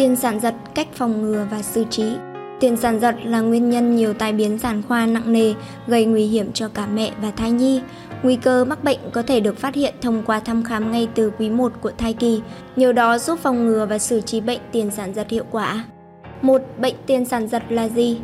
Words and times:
Tiền 0.00 0.16
sản 0.16 0.40
giật, 0.40 0.54
cách 0.74 0.88
phòng 0.94 1.22
ngừa 1.22 1.46
và 1.50 1.62
xử 1.62 1.84
trí. 1.90 2.04
Tiền 2.60 2.76
sản 2.76 3.00
giật 3.00 3.16
là 3.24 3.40
nguyên 3.40 3.70
nhân 3.70 3.96
nhiều 3.96 4.14
tai 4.14 4.32
biến 4.32 4.58
sản 4.58 4.82
khoa 4.88 5.06
nặng 5.06 5.32
nề, 5.32 5.54
gây 5.86 6.04
nguy 6.04 6.26
hiểm 6.26 6.52
cho 6.52 6.68
cả 6.68 6.86
mẹ 6.86 7.12
và 7.22 7.30
thai 7.30 7.50
nhi. 7.50 7.80
Nguy 8.22 8.36
cơ 8.36 8.64
mắc 8.64 8.84
bệnh 8.84 8.98
có 9.12 9.22
thể 9.22 9.40
được 9.40 9.58
phát 9.58 9.74
hiện 9.74 9.94
thông 10.00 10.22
qua 10.26 10.40
thăm 10.40 10.64
khám 10.64 10.92
ngay 10.92 11.08
từ 11.14 11.32
quý 11.38 11.50
1 11.50 11.72
của 11.80 11.90
thai 11.98 12.12
kỳ. 12.12 12.40
Nhờ 12.76 12.92
đó 12.92 13.18
giúp 13.18 13.38
phòng 13.42 13.66
ngừa 13.66 13.86
và 13.86 13.98
xử 13.98 14.20
trí 14.20 14.40
bệnh 14.40 14.60
tiền 14.72 14.90
sản 14.90 15.14
giật 15.14 15.30
hiệu 15.30 15.44
quả. 15.50 15.84
Một 16.42 16.62
bệnh 16.78 16.94
tiền 17.06 17.24
sản 17.24 17.48
giật 17.48 17.62
là 17.68 17.88
gì? 17.88 18.18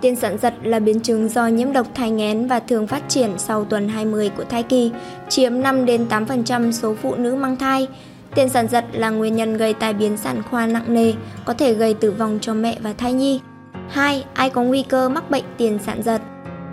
Tiền 0.00 0.16
sản 0.16 0.38
giật 0.38 0.54
là 0.62 0.78
biến 0.78 1.00
chứng 1.00 1.28
do 1.28 1.46
nhiễm 1.46 1.72
độc 1.72 1.86
thai 1.94 2.10
nghén 2.10 2.46
và 2.46 2.60
thường 2.60 2.86
phát 2.86 3.08
triển 3.08 3.30
sau 3.38 3.64
tuần 3.64 3.88
20 3.88 4.30
của 4.36 4.44
thai 4.44 4.62
kỳ, 4.62 4.90
chiếm 5.28 5.60
5 5.60 5.84
đến 5.84 6.06
8% 6.08 6.72
số 6.72 6.94
phụ 6.94 7.14
nữ 7.14 7.34
mang 7.34 7.56
thai. 7.56 7.88
Tiền 8.34 8.48
sản 8.48 8.68
giật 8.68 8.84
là 8.92 9.10
nguyên 9.10 9.36
nhân 9.36 9.56
gây 9.56 9.74
tai 9.74 9.94
biến 9.94 10.16
sản 10.16 10.42
khoa 10.50 10.66
nặng 10.66 10.94
nề, 10.94 11.12
có 11.44 11.52
thể 11.52 11.74
gây 11.74 11.94
tử 11.94 12.10
vong 12.10 12.38
cho 12.40 12.54
mẹ 12.54 12.78
và 12.80 12.92
thai 12.92 13.12
nhi. 13.12 13.40
2. 13.88 14.24
Ai 14.34 14.50
có 14.50 14.62
nguy 14.62 14.82
cơ 14.82 15.08
mắc 15.08 15.30
bệnh 15.30 15.44
tiền 15.56 15.78
sản 15.86 16.02
giật? 16.02 16.20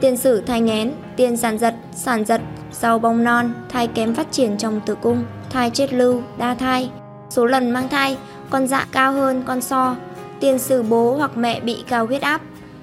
Tiền 0.00 0.16
sử 0.16 0.40
thai 0.40 0.60
nghén, 0.60 0.92
tiền 1.16 1.36
sản 1.36 1.58
giật, 1.58 1.74
sản 1.92 2.24
giật, 2.24 2.40
sau 2.72 2.98
bong 2.98 3.24
non, 3.24 3.52
thai 3.68 3.88
kém 3.88 4.14
phát 4.14 4.32
triển 4.32 4.58
trong 4.58 4.80
tử 4.86 4.94
cung, 4.94 5.24
thai 5.50 5.70
chết 5.70 5.92
lưu, 5.92 6.22
đa 6.38 6.54
thai, 6.54 6.90
số 7.30 7.46
lần 7.46 7.70
mang 7.70 7.88
thai, 7.88 8.16
con 8.50 8.66
dạ 8.66 8.86
cao 8.92 9.12
hơn 9.12 9.42
con 9.46 9.60
so, 9.60 9.96
tiền 10.40 10.58
sử 10.58 10.82
bố 10.82 11.16
hoặc 11.16 11.36
mẹ 11.36 11.60
bị 11.60 11.84
cao 11.88 12.06
huyết 12.06 12.22
áp, 12.22 12.40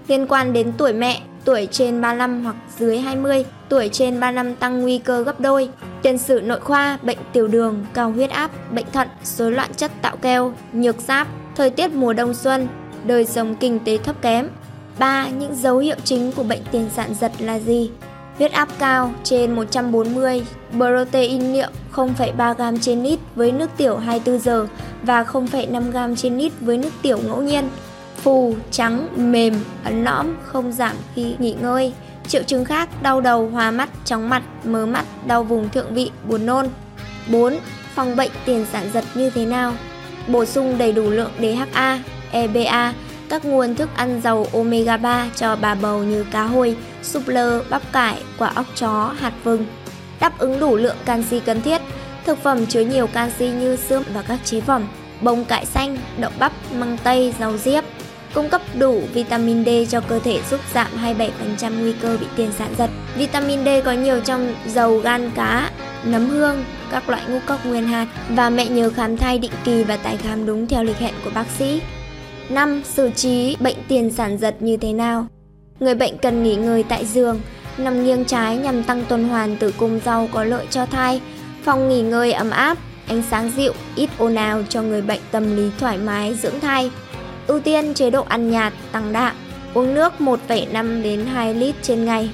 liên 0.08 0.28
quan 0.28 0.54
đến 0.54 0.72
tuổi 0.78 0.94
mẹ, 0.94 1.22
tuổi 1.46 1.68
trên 1.72 2.02
35 2.02 2.44
hoặc 2.44 2.56
dưới 2.78 3.00
20, 3.00 3.46
tuổi 3.70 3.90
trên 3.90 4.20
35 4.20 4.56
tăng 4.56 4.82
nguy 4.82 4.98
cơ 4.98 5.24
gấp 5.24 5.40
đôi. 5.40 5.70
Tiền 6.02 6.18
sử 6.18 6.42
nội 6.42 6.60
khoa, 6.60 6.98
bệnh 7.02 7.18
tiểu 7.34 7.48
đường, 7.48 7.86
cao 7.94 8.12
huyết 8.12 8.30
áp, 8.30 8.52
bệnh 8.72 8.92
thận, 8.94 9.08
rối 9.24 9.52
loạn 9.52 9.74
chất 9.74 9.92
tạo 10.02 10.16
keo, 10.18 10.54
nhược 10.74 11.00
giáp, 11.00 11.28
thời 11.56 11.70
tiết 11.70 11.92
mùa 11.92 12.14
đông 12.14 12.34
xuân, 12.34 12.68
đời 13.06 13.26
sống 13.26 13.56
kinh 13.56 13.80
tế 13.80 13.98
thấp 13.98 14.22
kém. 14.22 14.48
3. 15.00 15.28
Những 15.28 15.56
dấu 15.56 15.78
hiệu 15.78 15.96
chính 16.04 16.32
của 16.32 16.44
bệnh 16.44 16.62
tiền 16.72 16.90
sản 16.96 17.14
giật 17.20 17.32
là 17.40 17.60
gì? 17.60 17.90
Huyết 18.38 18.52
áp 18.52 18.70
cao 18.80 19.14
trên 19.24 19.56
140, 19.56 20.46
protein 20.72 21.54
niệu 21.54 21.68
0,3 21.94 22.54
g 22.54 22.78
trên 22.82 23.04
lít 23.04 23.20
với 23.36 23.52
nước 23.52 23.70
tiểu 23.78 23.98
24 23.98 24.40
giờ 24.40 24.68
và 25.04 25.24
0,5 25.24 25.92
g 25.92 26.16
trên 26.18 26.38
lít 26.38 26.52
với 26.62 26.78
nước 26.78 26.90
tiểu 27.02 27.18
ngẫu 27.28 27.42
nhiên. 27.42 27.70
Phù, 28.24 28.56
trắng, 28.72 29.08
mềm, 29.32 29.54
ấn 29.84 30.04
lõm, 30.04 30.28
không 30.44 30.72
giảm 30.72 30.96
khi 31.16 31.36
nghỉ 31.40 31.56
ngơi. 31.62 31.94
Triệu 32.28 32.44
chứng 32.44 32.66
khác 32.66 32.90
đau 33.02 33.22
đầu, 33.22 33.50
hoa 33.50 33.72
mắt, 33.72 33.90
chóng 34.06 34.30
mặt, 34.30 34.44
mớ 34.64 34.86
mắt, 34.86 35.06
đau 35.28 35.44
vùng 35.44 35.70
thượng 35.70 35.94
vị, 35.94 36.12
buồn 36.28 36.46
nôn. 36.46 36.68
4. 37.32 37.58
Phòng 37.96 38.16
bệnh 38.16 38.32
tiền 38.46 38.66
sản 38.72 38.90
giật 38.94 39.04
như 39.16 39.30
thế 39.30 39.46
nào? 39.46 39.74
Bổ 40.28 40.46
sung 40.46 40.78
đầy 40.78 40.92
đủ 40.92 41.10
lượng 41.10 41.32
DHA, 41.40 42.00
EBA, 42.32 42.94
các 43.30 43.46
nguồn 43.46 43.76
thức 43.76 43.90
ăn 43.96 44.22
giàu 44.24 44.46
omega 44.54 44.98
3 44.98 45.30
cho 45.36 45.56
bà 45.56 45.76
bầu 45.76 46.04
như 46.04 46.26
cá 46.32 46.44
hồi, 46.44 46.78
súp 47.02 47.28
lơ, 47.28 47.62
bắp 47.70 47.92
cải, 47.92 48.24
quả 48.38 48.52
óc 48.56 48.66
chó, 48.76 49.14
hạt 49.20 49.34
vừng. 49.44 49.66
Đáp 50.20 50.40
ứng 50.40 50.60
đủ 50.60 50.76
lượng 50.76 50.98
canxi 51.06 51.40
cần 51.40 51.62
thiết, 51.62 51.82
thực 52.26 52.44
phẩm 52.44 52.66
chứa 52.66 52.82
nhiều 52.82 53.08
canxi 53.08 53.48
như 53.48 53.76
xương 53.76 54.04
và 54.14 54.22
các 54.22 54.40
chế 54.46 54.62
phẩm, 54.62 54.88
bông 55.22 55.46
cải 55.46 55.66
xanh, 55.66 55.98
đậu 56.18 56.32
bắp, 56.40 56.52
măng 56.74 56.98
tây, 57.04 57.34
rau 57.40 57.58
diếp. 57.58 57.84
Cung 58.34 58.50
cấp 58.50 58.62
đủ 58.80 59.02
vitamin 59.14 59.66
D 59.66 59.70
cho 59.90 60.02
cơ 60.02 60.20
thể 60.20 60.40
giúp 60.50 60.60
giảm 60.74 60.88
27% 61.60 61.80
nguy 61.80 61.94
cơ 61.94 62.18
bị 62.22 62.26
tiền 62.36 62.52
sản 62.58 62.74
giật. 62.78 62.90
Vitamin 63.18 63.66
D 63.66 63.68
có 63.86 63.92
nhiều 63.92 64.20
trong 64.20 64.56
dầu 64.68 64.98
gan 64.98 65.32
cá, 65.36 65.72
nấm 66.04 66.30
hương, 66.30 66.66
các 66.92 67.10
loại 67.10 67.22
ngũ 67.28 67.40
cốc 67.48 67.66
nguyên 67.66 67.88
hạt 67.88 68.08
và 68.30 68.50
mẹ 68.50 68.68
nhớ 68.68 68.90
khám 68.90 69.18
thai 69.18 69.40
định 69.40 69.52
kỳ 69.64 69.84
và 69.84 69.98
tái 69.98 70.18
khám 70.18 70.46
đúng 70.46 70.68
theo 70.68 70.84
lịch 70.84 70.98
hẹn 70.98 71.14
của 71.24 71.32
bác 71.36 71.46
sĩ. 71.58 71.82
5. 72.50 72.82
Xử 72.86 73.10
trí 73.16 73.56
bệnh 73.60 73.78
tiền 73.88 74.12
sản 74.12 74.38
giật 74.38 74.56
như 74.60 74.78
thế 74.78 74.94
nào? 74.94 75.28
Người 75.80 75.96
bệnh 75.96 76.18
cần 76.18 76.44
nghỉ 76.44 76.56
ngơi 76.56 76.84
tại 76.84 77.06
giường, 77.06 77.42
nằm 77.78 78.04
nghiêng 78.04 78.26
trái 78.26 78.58
nhằm 78.58 78.84
tăng 78.84 79.06
tuần 79.10 79.30
hoàn 79.30 79.58
tử 79.58 79.74
cung 79.78 80.00
rau 80.06 80.30
có 80.32 80.44
lợi 80.44 80.66
cho 80.70 80.86
thai, 80.86 81.22
phòng 81.64 81.90
nghỉ 81.90 82.02
ngơi 82.02 82.34
ấm 82.34 82.50
áp, 82.50 82.78
ánh 83.08 83.24
sáng 83.32 83.52
dịu, 83.56 83.74
ít 83.96 84.10
ồn 84.18 84.36
ào 84.36 84.64
cho 84.70 84.82
người 84.82 85.02
bệnh 85.02 85.22
tâm 85.32 85.56
lý 85.56 85.70
thoải 85.80 85.98
mái 85.98 86.34
dưỡng 86.34 86.60
thai. 86.60 86.92
Ưu 87.48 87.60
tiên 87.60 87.94
chế 87.94 88.10
độ 88.10 88.26
ăn 88.30 88.52
nhạt, 88.52 88.74
tăng 88.92 89.14
đạm, 89.14 89.36
uống 89.74 89.94
nước 89.94 90.14
1,5 90.20 91.04
đến 91.04 91.26
2 91.26 91.54
lít 91.54 91.76
trên 91.82 92.06
ngày. 92.06 92.30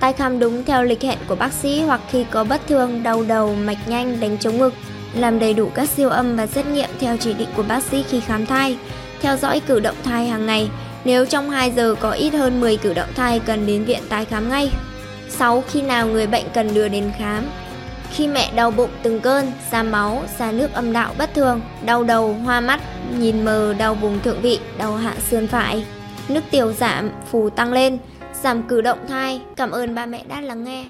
Tái 0.00 0.12
khám 0.12 0.38
đúng 0.38 0.64
theo 0.64 0.82
lịch 0.82 1.02
hẹn 1.02 1.18
của 1.28 1.34
bác 1.34 1.52
sĩ 1.52 1.80
hoặc 1.80 2.00
khi 2.10 2.24
có 2.30 2.44
bất 2.44 2.66
thường, 2.66 3.02
đau 3.02 3.22
đầu, 3.22 3.54
mạch 3.54 3.88
nhanh, 3.88 4.20
đánh 4.20 4.38
chống 4.38 4.58
ngực. 4.58 4.74
Làm 5.14 5.38
đầy 5.38 5.54
đủ 5.54 5.70
các 5.74 5.88
siêu 5.88 6.08
âm 6.08 6.36
và 6.36 6.46
xét 6.46 6.66
nghiệm 6.66 6.90
theo 7.00 7.16
chỉ 7.16 7.32
định 7.32 7.48
của 7.56 7.62
bác 7.62 7.82
sĩ 7.84 8.02
khi 8.02 8.20
khám 8.20 8.46
thai 8.46 8.78
theo 9.20 9.36
dõi 9.36 9.60
cử 9.60 9.80
động 9.80 9.96
thai 10.04 10.26
hàng 10.26 10.46
ngày. 10.46 10.68
Nếu 11.04 11.26
trong 11.26 11.50
2 11.50 11.70
giờ 11.70 11.94
có 12.00 12.10
ít 12.10 12.30
hơn 12.30 12.60
10 12.60 12.76
cử 12.76 12.94
động 12.94 13.08
thai 13.14 13.38
cần 13.38 13.66
đến 13.66 13.84
viện 13.84 14.02
tái 14.08 14.24
khám 14.24 14.50
ngay. 14.50 14.70
6. 15.28 15.64
Khi 15.68 15.82
nào 15.82 16.06
người 16.06 16.26
bệnh 16.26 16.44
cần 16.54 16.74
đưa 16.74 16.88
đến 16.88 17.12
khám? 17.18 17.44
Khi 18.14 18.28
mẹ 18.28 18.52
đau 18.54 18.70
bụng 18.70 18.90
từng 19.02 19.20
cơn, 19.20 19.52
ra 19.70 19.82
máu, 19.82 20.22
ra 20.38 20.52
nước 20.52 20.72
âm 20.72 20.92
đạo 20.92 21.14
bất 21.18 21.34
thường, 21.34 21.60
đau 21.84 22.04
đầu, 22.04 22.32
hoa 22.32 22.60
mắt, 22.60 22.80
nhìn 23.18 23.44
mờ, 23.44 23.74
đau 23.78 23.94
vùng 23.94 24.20
thượng 24.20 24.40
vị, 24.40 24.58
đau 24.78 24.96
hạ 24.96 25.14
sườn 25.30 25.46
phải, 25.46 25.84
nước 26.28 26.40
tiểu 26.50 26.72
giảm, 26.72 27.10
phù 27.30 27.50
tăng 27.50 27.72
lên, 27.72 27.98
giảm 28.42 28.62
cử 28.62 28.80
động 28.80 28.98
thai. 29.08 29.40
Cảm 29.56 29.70
ơn 29.70 29.94
ba 29.94 30.06
mẹ 30.06 30.22
đã 30.28 30.40
lắng 30.40 30.64
nghe. 30.64 30.80